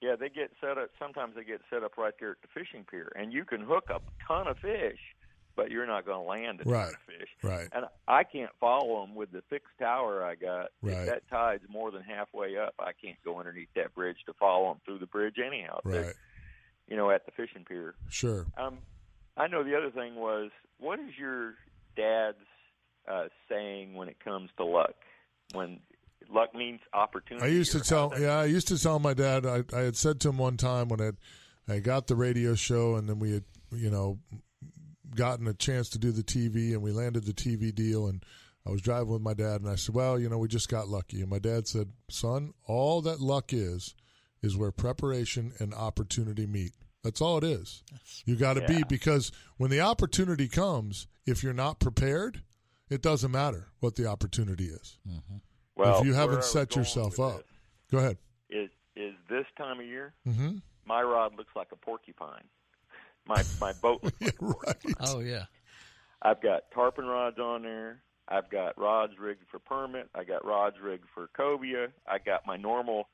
[0.00, 0.90] Yeah, they get set up.
[0.98, 3.84] Sometimes they get set up right there at the fishing pier, and you can hook
[3.88, 4.98] a ton of fish,
[5.54, 6.92] but you're not going to land a ton Right.
[6.92, 7.28] of fish.
[7.42, 7.68] Right.
[7.72, 10.70] And I can't follow them with the fixed tower I got.
[10.82, 10.94] Right.
[10.96, 14.70] If that tide's more than halfway up, I can't go underneath that bridge to follow
[14.72, 15.78] them through the bridge anyhow.
[15.84, 16.14] They're, Right.
[16.88, 17.94] You know, at the fishing pier.
[18.10, 18.46] Sure.
[18.56, 18.78] Um,
[19.36, 21.54] I know the other thing was, what is your
[21.96, 22.36] dad's
[23.06, 24.94] uh, saying when it comes to luck?
[25.52, 25.80] When
[26.32, 27.46] luck means opportunity.
[27.46, 29.46] I used to tell, yeah, I used to tell my dad.
[29.46, 31.16] I, I had said to him one time when it,
[31.68, 34.18] I got the radio show, and then we had, you know,
[35.14, 38.24] gotten a chance to do the TV, and we landed the TV deal, and
[38.66, 40.88] I was driving with my dad, and I said, well, you know, we just got
[40.88, 43.94] lucky, and my dad said, son, all that luck is,
[44.42, 46.72] is where preparation and opportunity meet.
[47.04, 47.82] That's all it is.
[48.24, 52.42] You got to be because when the opportunity comes, if you're not prepared,
[52.88, 54.98] it doesn't matter what the opportunity is.
[55.08, 55.38] Mm-hmm.
[55.76, 57.44] Well, if you haven't set yourself up, this
[57.90, 58.18] go ahead.
[58.50, 60.14] Is is this time of year?
[60.26, 60.56] Mm-hmm.
[60.84, 62.44] My rod looks like a porcupine.
[63.26, 64.96] My my boat looks like a right.
[65.00, 65.44] Oh yeah.
[66.20, 68.02] I've got tarpon rods on there.
[68.28, 70.08] I've got rods rigged for permit.
[70.14, 71.88] I got rods rigged for cobia.
[72.06, 73.08] I got my normal.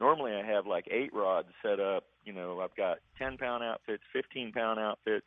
[0.00, 2.04] Normally, I have like eight rods set up.
[2.24, 5.26] You know, I've got ten pound outfits, fifteen pound outfits,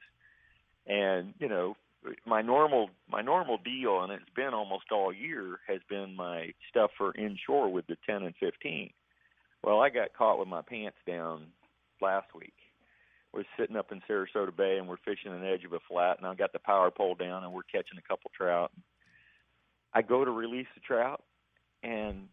[0.88, 1.76] and you know,
[2.26, 6.92] my normal my normal deal, and it's been almost all year, has been my stuff
[6.98, 8.92] for inshore with the ten and fifteen.
[9.64, 11.48] Well, I got caught with my pants down
[12.02, 12.54] last week
[13.38, 16.28] was sitting up in Sarasota Bay and we're fishing an edge of a flat and
[16.28, 18.72] I got the power pole down and we're catching a couple trout.
[19.94, 21.24] I go to release the trout
[21.84, 22.28] and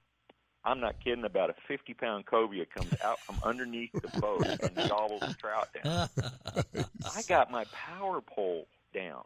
[0.64, 4.88] I'm not kidding about a 50 pound cobia comes out from underneath the boat and
[4.88, 6.09] gobbles the trout down.
[7.14, 9.24] I got my power pole down.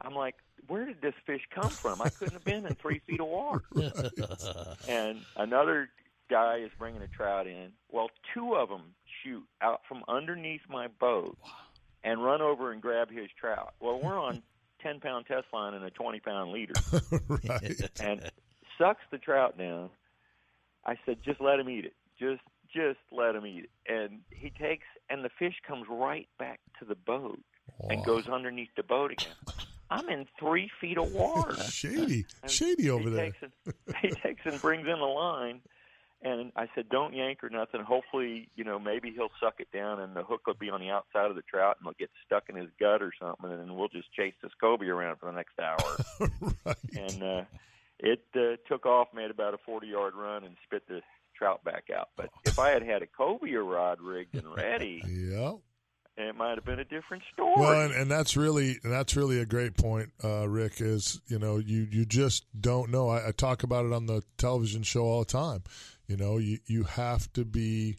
[0.00, 0.34] I'm like,
[0.66, 2.02] where did this fish come from?
[2.02, 3.62] I couldn't have been in three feet of water.
[4.88, 5.88] and another
[6.30, 7.72] guy is bringing a trout in.
[7.90, 11.36] Well, two of them shoot out from underneath my boat
[12.04, 13.74] and run over and grab his trout.
[13.80, 14.42] Well, we're on
[14.82, 16.74] 10 pound test line and a 20 pound leader
[17.28, 17.90] right.
[18.00, 18.30] and
[18.78, 19.90] sucks the trout down.
[20.84, 21.94] I said, just let him eat it.
[22.18, 22.42] Just,
[22.74, 23.92] just let him eat it.
[23.92, 27.38] And he takes, and the fish comes right back to the boat
[27.90, 29.32] and goes underneath the boat again.
[29.90, 31.54] I'm in three feet of water.
[31.70, 33.24] Shady, And shady over he there.
[33.26, 35.60] Takes and, he takes and brings in a line,
[36.22, 37.82] and I said, "Don't yank or nothing.
[37.82, 40.88] Hopefully, you know, maybe he'll suck it down, and the hook will be on the
[40.88, 43.74] outside of the trout, and it'll get stuck in his gut or something, and then
[43.76, 45.96] we'll just chase this cobia around for the next hour."
[46.64, 46.76] right.
[46.96, 47.44] and uh,
[47.98, 51.02] it uh, took off, made about a forty-yard run, and spit the
[51.36, 52.08] trout back out.
[52.16, 55.02] But if I had had a cobia rod rigged and ready,
[56.18, 56.28] yeah.
[56.30, 57.54] it might have been a different story.
[57.56, 60.80] Well, and, and that's really that's really a great point, uh, Rick.
[60.80, 63.08] Is you know you you just don't know.
[63.08, 65.62] I, I talk about it on the television show all the time.
[66.06, 67.96] You know, you you have to be.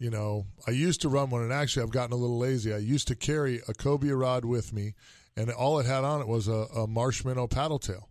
[0.00, 2.72] You know, I used to run one, and actually, I've gotten a little lazy.
[2.72, 4.94] I used to carry a cobia rod with me,
[5.36, 8.08] and all it had on it was a, a marshmallow paddle tail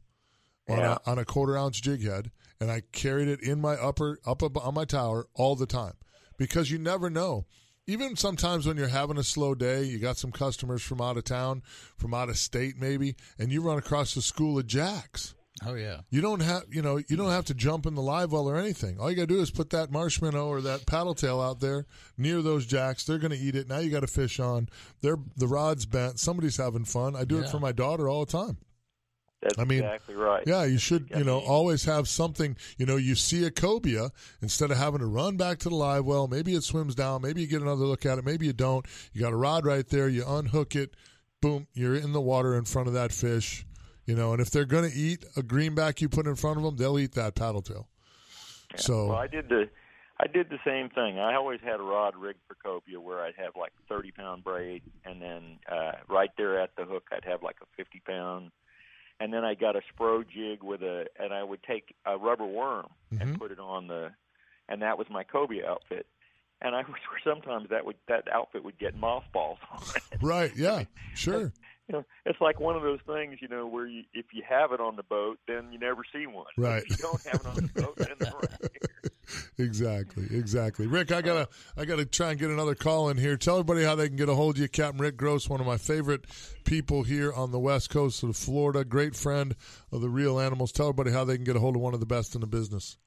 [0.68, 0.98] on, Yeah.
[1.06, 4.44] a, on a quarter ounce jig head, and I carried it in my upper up
[4.44, 5.94] on my tower all the time
[6.36, 7.46] because you never know.
[7.88, 11.24] Even sometimes when you're having a slow day, you got some customers from out of
[11.24, 11.64] town,
[11.98, 15.36] from out of state maybe, and you run across a school of jacks.
[15.66, 16.02] Oh yeah.
[16.10, 18.58] You don't have, you know, you don't have to jump in the live well or
[18.58, 19.00] anything.
[19.00, 21.86] All you got to do is put that marshmallow or that paddle tail out there
[22.18, 23.06] near those jacks.
[23.06, 23.68] They're going to eat it.
[23.68, 24.70] Now you got a fish on.
[25.02, 26.20] They're the rod's bent.
[26.20, 27.16] Somebody's having fun.
[27.16, 28.58] I do it for my daughter all the time.
[29.42, 30.44] That's I mean, exactly right.
[30.48, 32.58] Yeah, you should, you know, always have something.
[32.78, 34.10] You know, you see a cobia
[34.42, 36.28] instead of having to run back to the live well.
[36.28, 37.22] Maybe it swims down.
[37.22, 38.26] Maybe you get another look at it.
[38.26, 38.86] Maybe you don't.
[39.14, 40.10] You got a rod right there.
[40.10, 40.96] You unhook it.
[41.40, 43.64] Boom, you're in the water in front of that fish.
[44.06, 46.64] You know, and if they're going to eat a greenback you put in front of
[46.64, 47.90] them, they'll eat that paddle tail.
[48.76, 49.70] So Well, I did the
[50.20, 51.20] I did the same thing.
[51.20, 54.82] I always had a rod rigged for cobia where I'd have like 30 pound braid,
[55.06, 58.52] and then uh, right there at the hook, I'd have like a 50 pound.
[59.20, 62.46] And then I got a spro jig with a, and I would take a rubber
[62.46, 63.22] worm Mhm.
[63.22, 64.12] and put it on the,
[64.70, 66.06] and that was my cobia outfit.
[66.62, 70.04] And I was sometimes that would that outfit would get mothballs on it.
[70.22, 70.52] Right.
[70.56, 70.84] Yeah.
[71.16, 71.52] Sure.
[71.90, 74.74] You know, it's like one of those things, you know, where you, if you have
[74.74, 76.46] it on the boat, then you never see one.
[76.58, 76.84] Right.
[76.84, 78.67] If you don't have it on the boat, then they're.
[79.60, 80.86] Exactly, exactly.
[80.86, 83.38] Rick, I gotta, I gotta try and get another call in here.
[83.38, 85.66] Tell everybody how they can get a hold of you, Captain Rick Gross, one of
[85.66, 86.26] my favorite
[86.64, 88.86] people here on the west coast of Florida.
[88.86, 89.56] Great friend
[89.92, 90.72] of the Reel Animals.
[90.72, 92.48] Tell everybody how they can get a hold of one of the best in the
[92.48, 92.98] business.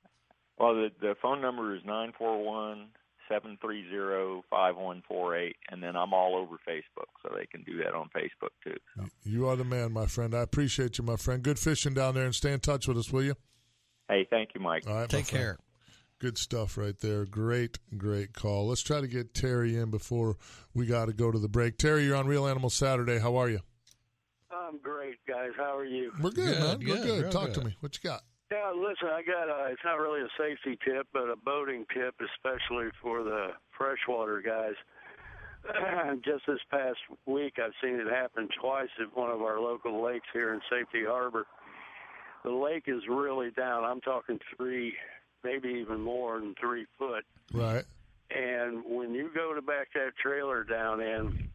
[0.58, 2.88] Well, the the phone number is nine four one
[3.28, 7.46] seven three zero five one four eight, and then I'm all over Facebook, so they
[7.46, 8.76] can do that on Facebook too.
[9.22, 10.34] You are the man, my friend.
[10.34, 11.42] I appreciate you, my friend.
[11.44, 13.36] Good fishing down there, and stay in touch with us, will you?
[14.08, 14.82] Hey, thank you, Mike.
[14.88, 15.44] All right, my Take friend.
[15.44, 15.58] care.
[16.20, 17.24] Good stuff right there.
[17.24, 18.68] Great, great call.
[18.68, 20.36] Let's try to get Terry in before
[20.74, 21.78] we got to go to the break.
[21.78, 23.18] Terry, you're on Reel Animal Saturday.
[23.18, 23.60] How are you?
[24.50, 25.52] I'm great, guys.
[25.56, 26.12] How are you?
[26.20, 26.78] We're good, Good, man.
[26.78, 27.32] We're good, good.
[27.32, 27.74] Talk to me.
[27.80, 28.20] What you got?
[28.52, 32.14] Yeah, listen, I got a, it's not really a safety tip, but a boating tip,
[32.20, 34.74] especially for the freshwater guys.
[36.24, 40.26] Just this past week, I've seen it happen twice at one of our local lakes
[40.34, 41.46] here in Safety Harbor.
[42.44, 43.84] The lake is really down.
[43.84, 44.94] I'm talking three,
[45.44, 47.24] maybe even more than three foot.
[47.52, 47.84] Right.
[48.30, 51.48] And when you go to back that trailer down in,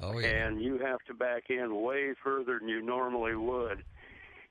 [0.00, 0.28] Oh yeah.
[0.28, 3.84] and you have to back in way further than you normally would.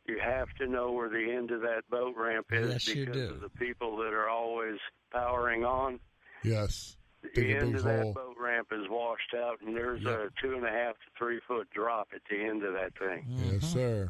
[0.08, 3.30] You have to know where the end of that boat ramp is Yes, you because
[3.30, 3.34] do.
[3.36, 4.78] of the people that are always
[5.12, 6.00] powering on.
[6.44, 6.96] Yes.
[7.24, 7.94] The Dig end big of hole.
[7.98, 10.14] that boat ramp is washed out, and there's Yep.
[10.20, 13.26] a two and a half to three foot drop at the end of that thing.
[13.30, 13.60] Yes, mm-hmm.
[13.66, 14.10] sir.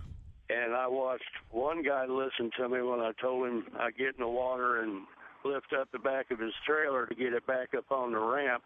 [0.51, 4.19] And I watched one guy listen to me when I told him I get in
[4.21, 5.03] the water and
[5.45, 8.63] lift up the back of his trailer to get it back up on the ramp.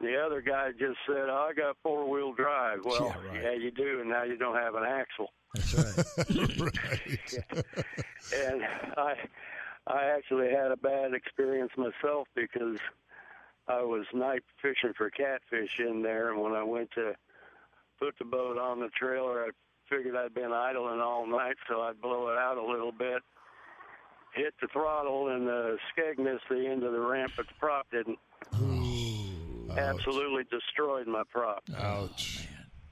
[0.00, 3.42] The other guy just said, oh, "I got four wheel drive." Well, Yeah, right.
[3.42, 5.32] yeah, you do, and now you don't have an axle.
[5.54, 5.74] That's
[6.28, 6.60] right.
[6.60, 7.54] right.
[8.34, 8.62] and
[8.96, 9.14] I
[9.86, 12.78] I actually had a bad experience myself because
[13.68, 17.14] I was night fishing for catfish in there, and when I went to
[17.98, 19.50] put the boat on the trailer, I
[19.90, 23.20] figured I'd been idling all night, so I'd blow it out a little bit.
[24.34, 27.86] Hit the throttle, and the skeg missed the end of the ramp, but the prop
[27.90, 28.18] didn't.
[29.76, 31.62] Absolutely destroyed my prop.
[31.78, 32.46] Ouch.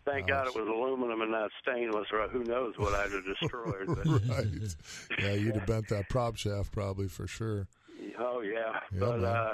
[0.04, 3.88] Thank God it was aluminum and not stainless, or who knows what I'd have destroyed.
[4.28, 4.74] Right.
[5.22, 7.66] Yeah, you'd have bent that prop shaft probably for sure.
[8.18, 9.24] Oh yeah, Yeah, but man.
[9.26, 9.52] uh,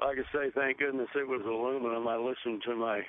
[0.00, 2.08] like I say, thank goodness it was aluminum.
[2.08, 3.02] I listened to my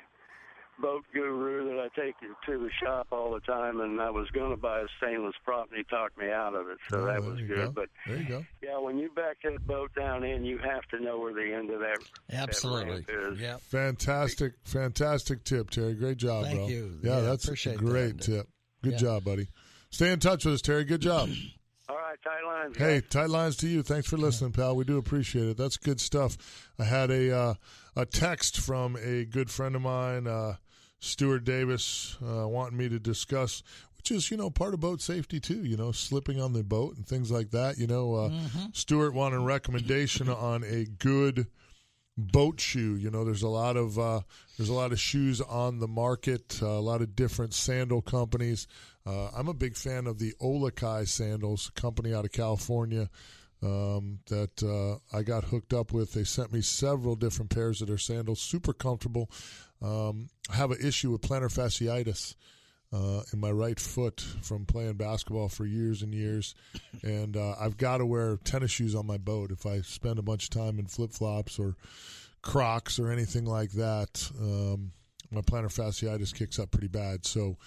[0.82, 4.52] boat guru that I take to the shop all the time, and I was going
[4.52, 6.78] to buy a stainless prop, and he talked me out of it.
[6.90, 7.50] So Oh, that was good.
[7.58, 7.72] go.
[7.72, 8.46] But There you go.
[8.64, 11.70] yeah, when you back that boat down in, you have to know where the end
[11.70, 11.98] of that
[12.32, 13.02] Absolutely.
[13.08, 13.40] that ramp is.
[13.42, 13.62] Yep.
[13.62, 15.94] Fantastic, fantastic tip, Terry.
[15.94, 16.68] Great job, Thank bro.
[16.68, 17.00] you.
[17.04, 18.24] Yeah, Yeah, that's a great that.
[18.24, 18.48] tip.
[18.84, 18.98] Good Yeah.
[19.00, 19.48] job, buddy.
[19.92, 20.84] Stay in touch with us, Terry.
[20.86, 21.30] Good job.
[21.90, 22.78] All right, tight lines.
[22.78, 23.10] Hey, guys.
[23.10, 23.82] tight lines to you.
[23.82, 24.76] Thanks for listening, pal.
[24.76, 25.58] We do appreciate it.
[25.58, 26.38] That's good stuff.
[26.78, 27.54] I had a uh,
[27.96, 30.58] a text from a good friend of mine, uh,
[31.00, 33.64] Stuart Davis, uh, wanting me to discuss,
[33.98, 35.64] which is you know part of boat safety too.
[35.64, 37.78] You know, slipping on the boat and things like that.
[37.78, 38.30] You know, uh,
[38.74, 41.48] Stuart wanted a recommendation on a good
[42.18, 42.96] boat shoe.
[42.96, 44.22] You know, there's a lot of uh,
[44.58, 48.68] there's a lot of shoes on the market, uh, a lot of different sandal companies.
[49.06, 53.10] Uh, I'm a big fan of the OluKai sandals, a company out of California
[53.64, 56.14] um, that uh, I got hooked up with.
[56.14, 59.30] They sent me several different pairs of their sandals, super comfortable.
[59.82, 62.36] Um, I have an issue with plantar fasciitis
[62.92, 66.56] uh, in my right foot from playing basketball for years and years,
[67.04, 70.24] and uh, I've got to wear tennis shoes on my boat if I spend a
[70.24, 71.76] bunch of time in flip flops or
[72.42, 74.30] Crocs or anything like that.
[74.40, 74.92] Um,
[75.32, 77.26] my plantar fasciitis kicks up pretty bad.
[77.26, 77.58] So,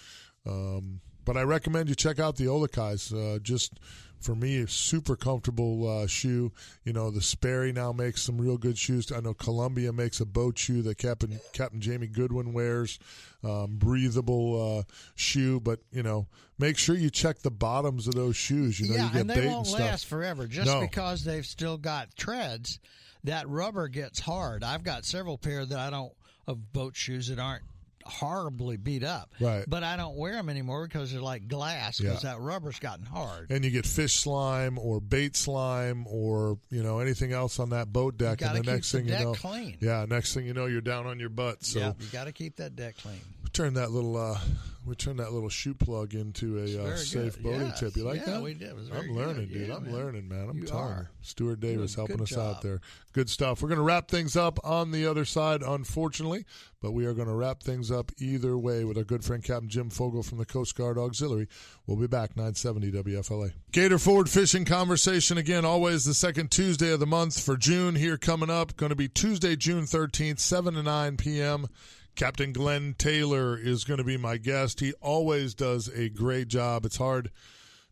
[0.45, 3.13] um, but I recommend you check out the OluKais.
[3.13, 3.79] Uh, just
[4.23, 6.51] for me, a super comfortable uh, shoe.
[6.83, 9.11] You know, the Sperry now makes some real good shoes.
[9.11, 12.99] I know Columbia makes a boat shoe that Captain Captain Jamie Goodwin wears.
[13.43, 14.83] Um, breathable uh,
[15.15, 18.79] shoe, but you know, make sure you check the bottoms of those shoes.
[18.79, 19.79] You know, yeah, you get and they bait won't and stuff.
[19.81, 20.79] last forever just No.
[20.79, 22.79] because they've still got treads.
[23.25, 24.63] That rubber gets hard.
[24.63, 26.13] I've got several pair that I don't
[26.47, 27.63] of boat shoes that aren't
[28.05, 29.31] horribly beat up.
[29.39, 29.63] Right.
[29.67, 32.31] But I don't wear them anymore because they're like glass because Yeah.
[32.33, 33.51] that rubber's gotten hard.
[33.51, 37.91] and you get fish slime or bait slime or you know anything else on that
[37.93, 39.77] boat deck, and the next the thing you know, clean.
[39.79, 41.63] yeah, next thing you know, you're down on your butt.
[41.63, 43.19] So yeah, you got to keep that deck clean.
[43.53, 44.39] turn that little uh,
[44.85, 47.43] we turned that little shoe plug into a uh, safe good.
[47.43, 47.79] boating Yes.
[47.79, 47.95] tip.
[47.95, 48.41] You like Yeah, that?
[48.43, 48.71] we did.
[48.71, 49.09] I'm good.
[49.11, 49.67] learning, dude.
[49.69, 49.93] Yeah, I'm man.
[49.93, 50.49] learning, man.
[50.49, 51.09] I'm You are.
[51.21, 52.81] Stuart Davis helping good us out there.
[53.13, 53.61] Good stuff.
[53.61, 56.45] We're going to wrap things up on the other side, unfortunately,
[56.81, 59.69] but we are going to wrap things up either way with our good friend Captain
[59.69, 61.47] Jim Fogel from the Coast Guard Auxiliary.
[61.85, 63.53] We'll be back 970 WFLA.
[63.71, 68.17] Gator Ford Fishing Conversation again, always the second Tuesday of the month for June here
[68.17, 68.75] coming up.
[68.75, 71.67] Going to be Tuesday, June 13th, 7 to 9 p.m.
[72.15, 74.79] Captain Glenn Taylor is going to be my guest.
[74.79, 76.85] He always does a great job.
[76.85, 77.31] It's hard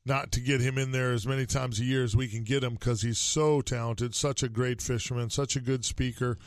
[0.05, 2.63] not to get him in there as many times a year as we can get
[2.63, 6.37] him because he's so talented, such a great fisherman, such a good speaker.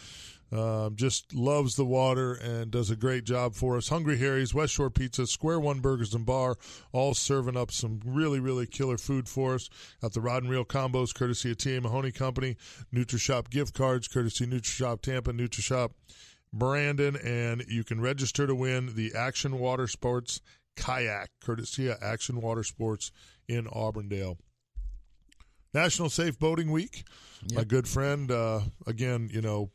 [0.52, 3.88] Um, just loves the water and does a great job for us.
[3.88, 6.56] Hungry Harry's, West Shore Pizza, Square One Burgers and Bar,
[6.92, 9.68] all serving up some really, really killer food for us.
[10.00, 11.80] Got the Rod and Reel combos, courtesy of T.A.
[11.80, 12.56] Mahoney Company,
[12.94, 15.90] NutriShop gift cards, courtesy NutriShop Tampa, NutriShop
[16.54, 20.40] Brandon, and you can register to win the Action Water Sports
[20.76, 23.10] Kayak, courtesy of Action Water Sports
[23.48, 24.38] in Auburndale.
[25.74, 27.04] National Safe Boating Week.
[27.52, 29.70] My good friend, uh, again, you know,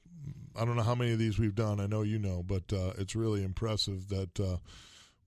[0.56, 1.80] I don't know how many of these we've done.
[1.80, 4.58] I know you know, but uh, it's really impressive that uh,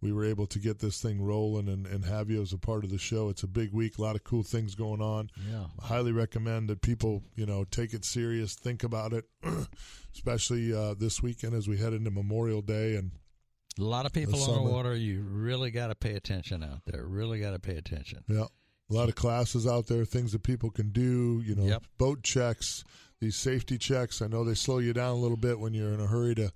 [0.03, 2.83] we were able to get this thing rolling and, and have you as a part
[2.85, 3.29] of the show.
[3.29, 5.31] It's a big week, a lot of cool things going on.
[5.49, 5.67] Yeah.
[5.81, 9.25] I highly recommend that people, you know, take it serious, think about it,
[10.15, 13.13] especially uh, this weekend as we head into Memorial Day and
[13.79, 14.95] A lot of people The on the water.
[14.95, 17.05] You really got to pay attention out there.
[17.07, 18.25] Really got to pay attention.
[18.29, 18.47] Yeah.
[18.91, 21.83] A lot of classes out there, things that people can do, you know, Yep.
[21.97, 22.85] boat checks,
[23.21, 24.21] these safety checks.
[24.21, 26.53] I know they slow you down a little bit when you're in a hurry to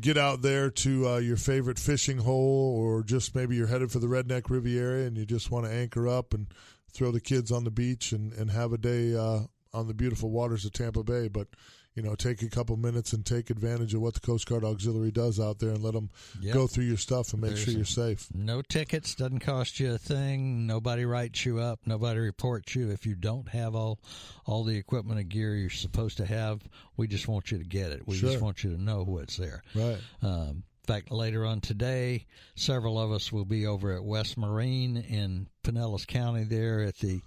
[0.00, 3.98] get out there to uh, your favorite fishing hole or just maybe you're headed for
[4.00, 6.48] the Redneck Riviera and you just want to anchor up and
[6.92, 9.40] throw the kids on the beach and, and have a day uh,
[9.72, 11.28] on the beautiful waters of Tampa Bay.
[11.28, 11.48] But,
[11.94, 15.12] you know, take a couple minutes and take advantage of what the Coast Guard Auxiliary
[15.12, 16.54] does out there and let them Yep.
[16.54, 18.28] go through your stuff and make There's sure you're safe.
[18.34, 20.66] No tickets, doesn't cost you a thing.
[20.66, 21.80] Nobody writes you up.
[21.86, 24.00] Nobody reports you if you don't have all
[24.46, 26.62] all the equipment and gear you're supposed to have.
[26.96, 28.06] We just want you to get it.
[28.06, 28.30] We Sure.
[28.30, 29.62] just want you to know what's there.
[29.74, 29.98] Right.
[30.20, 32.26] Um, in fact, later on today,
[32.56, 37.22] several of us will be over at West Marine in Pinellas County there at the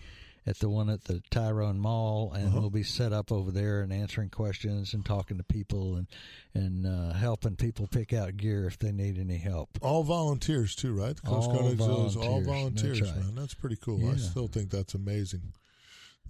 [0.47, 2.61] at the one at the Tyrone Mall, and Uh-huh.
[2.61, 6.07] we'll be set up over there and answering questions and talking to people and
[6.55, 9.69] and uh, helping people pick out gear if they need any help.
[9.81, 11.15] All volunteers too, right?
[11.15, 12.99] The Coast Guard All is all volunteers.
[13.01, 13.25] That's right.
[13.25, 13.35] man.
[13.35, 14.09] That's pretty cool.
[14.09, 15.53] I still think that's amazing.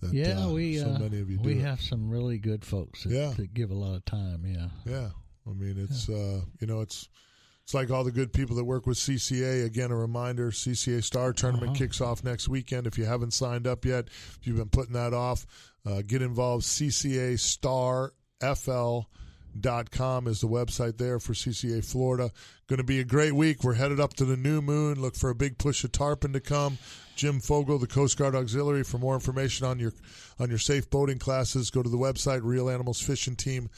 [0.01, 1.61] That, yeah, uh, we so uh, many of you do we it.
[1.61, 3.34] have some really good folks that, Yeah.
[3.38, 4.43] that give a lot of time.
[4.45, 5.09] Yeah, Yeah,
[5.47, 7.07] I mean it's uh, you know it's
[7.68, 9.65] it's like all the good people that work with CCA.
[9.65, 11.78] Again, a reminder: CCA Star Tournament Uh-huh.
[11.80, 12.88] kicks off next weekend.
[12.88, 15.45] If you haven't signed up yet, if you've been putting that off,
[15.86, 16.63] uh, get involved.
[16.63, 18.99] CCA Star FL.
[19.59, 22.32] Dot com is the website there for CCA Florida.
[22.68, 23.63] Going to be a great week.
[23.63, 25.01] We're headed up to the new moon.
[25.01, 26.78] Look for a big push of tarpon to come.
[27.15, 28.84] Jim Fogel, the Coast Guard Auxiliary.
[28.84, 29.93] For more information on your
[30.38, 33.70] on your safe boating classes, go to the website Reel Animals Fishing Team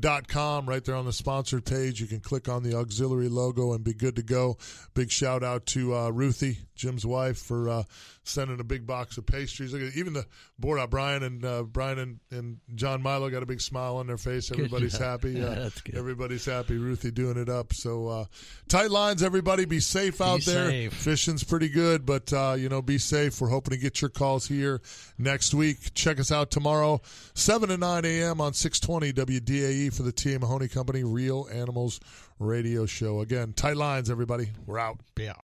[0.00, 2.00] dot com right there on the sponsored page.
[2.00, 4.56] You can click on the auxiliary logo and be good to go.
[4.94, 7.82] Big shout out to uh, ruthie jim's wife for uh,
[8.28, 9.72] sending a big box of pastries.
[9.72, 10.26] Look at even the
[10.58, 14.06] board out brian and uh, brian and, and john milo got a big smile on
[14.06, 14.48] their face.
[14.50, 15.22] Good everybody's job.
[15.22, 15.32] happy.
[15.32, 15.96] Yeah, uh, good.
[15.96, 16.76] everybody's happy.
[16.76, 17.72] Ruthie doing it up.
[17.72, 18.24] So uh,
[18.68, 19.64] tight lines everybody.
[19.64, 20.70] Be safe out there.
[20.70, 20.94] safe.
[20.94, 23.40] fishing's pretty good but uh, you know be safe.
[23.40, 24.80] We're hoping to get your calls here
[25.18, 25.94] next week.
[25.94, 27.00] Check us out tomorrow
[27.34, 30.38] 7 to 9 a.m on 620 wdae for the T.A.
[30.38, 32.00] Mahoney company reel animals
[32.38, 33.20] radio show.
[33.20, 34.50] Again tight lines everybody.
[34.66, 34.98] We're out.
[35.16, 35.34] Yeah.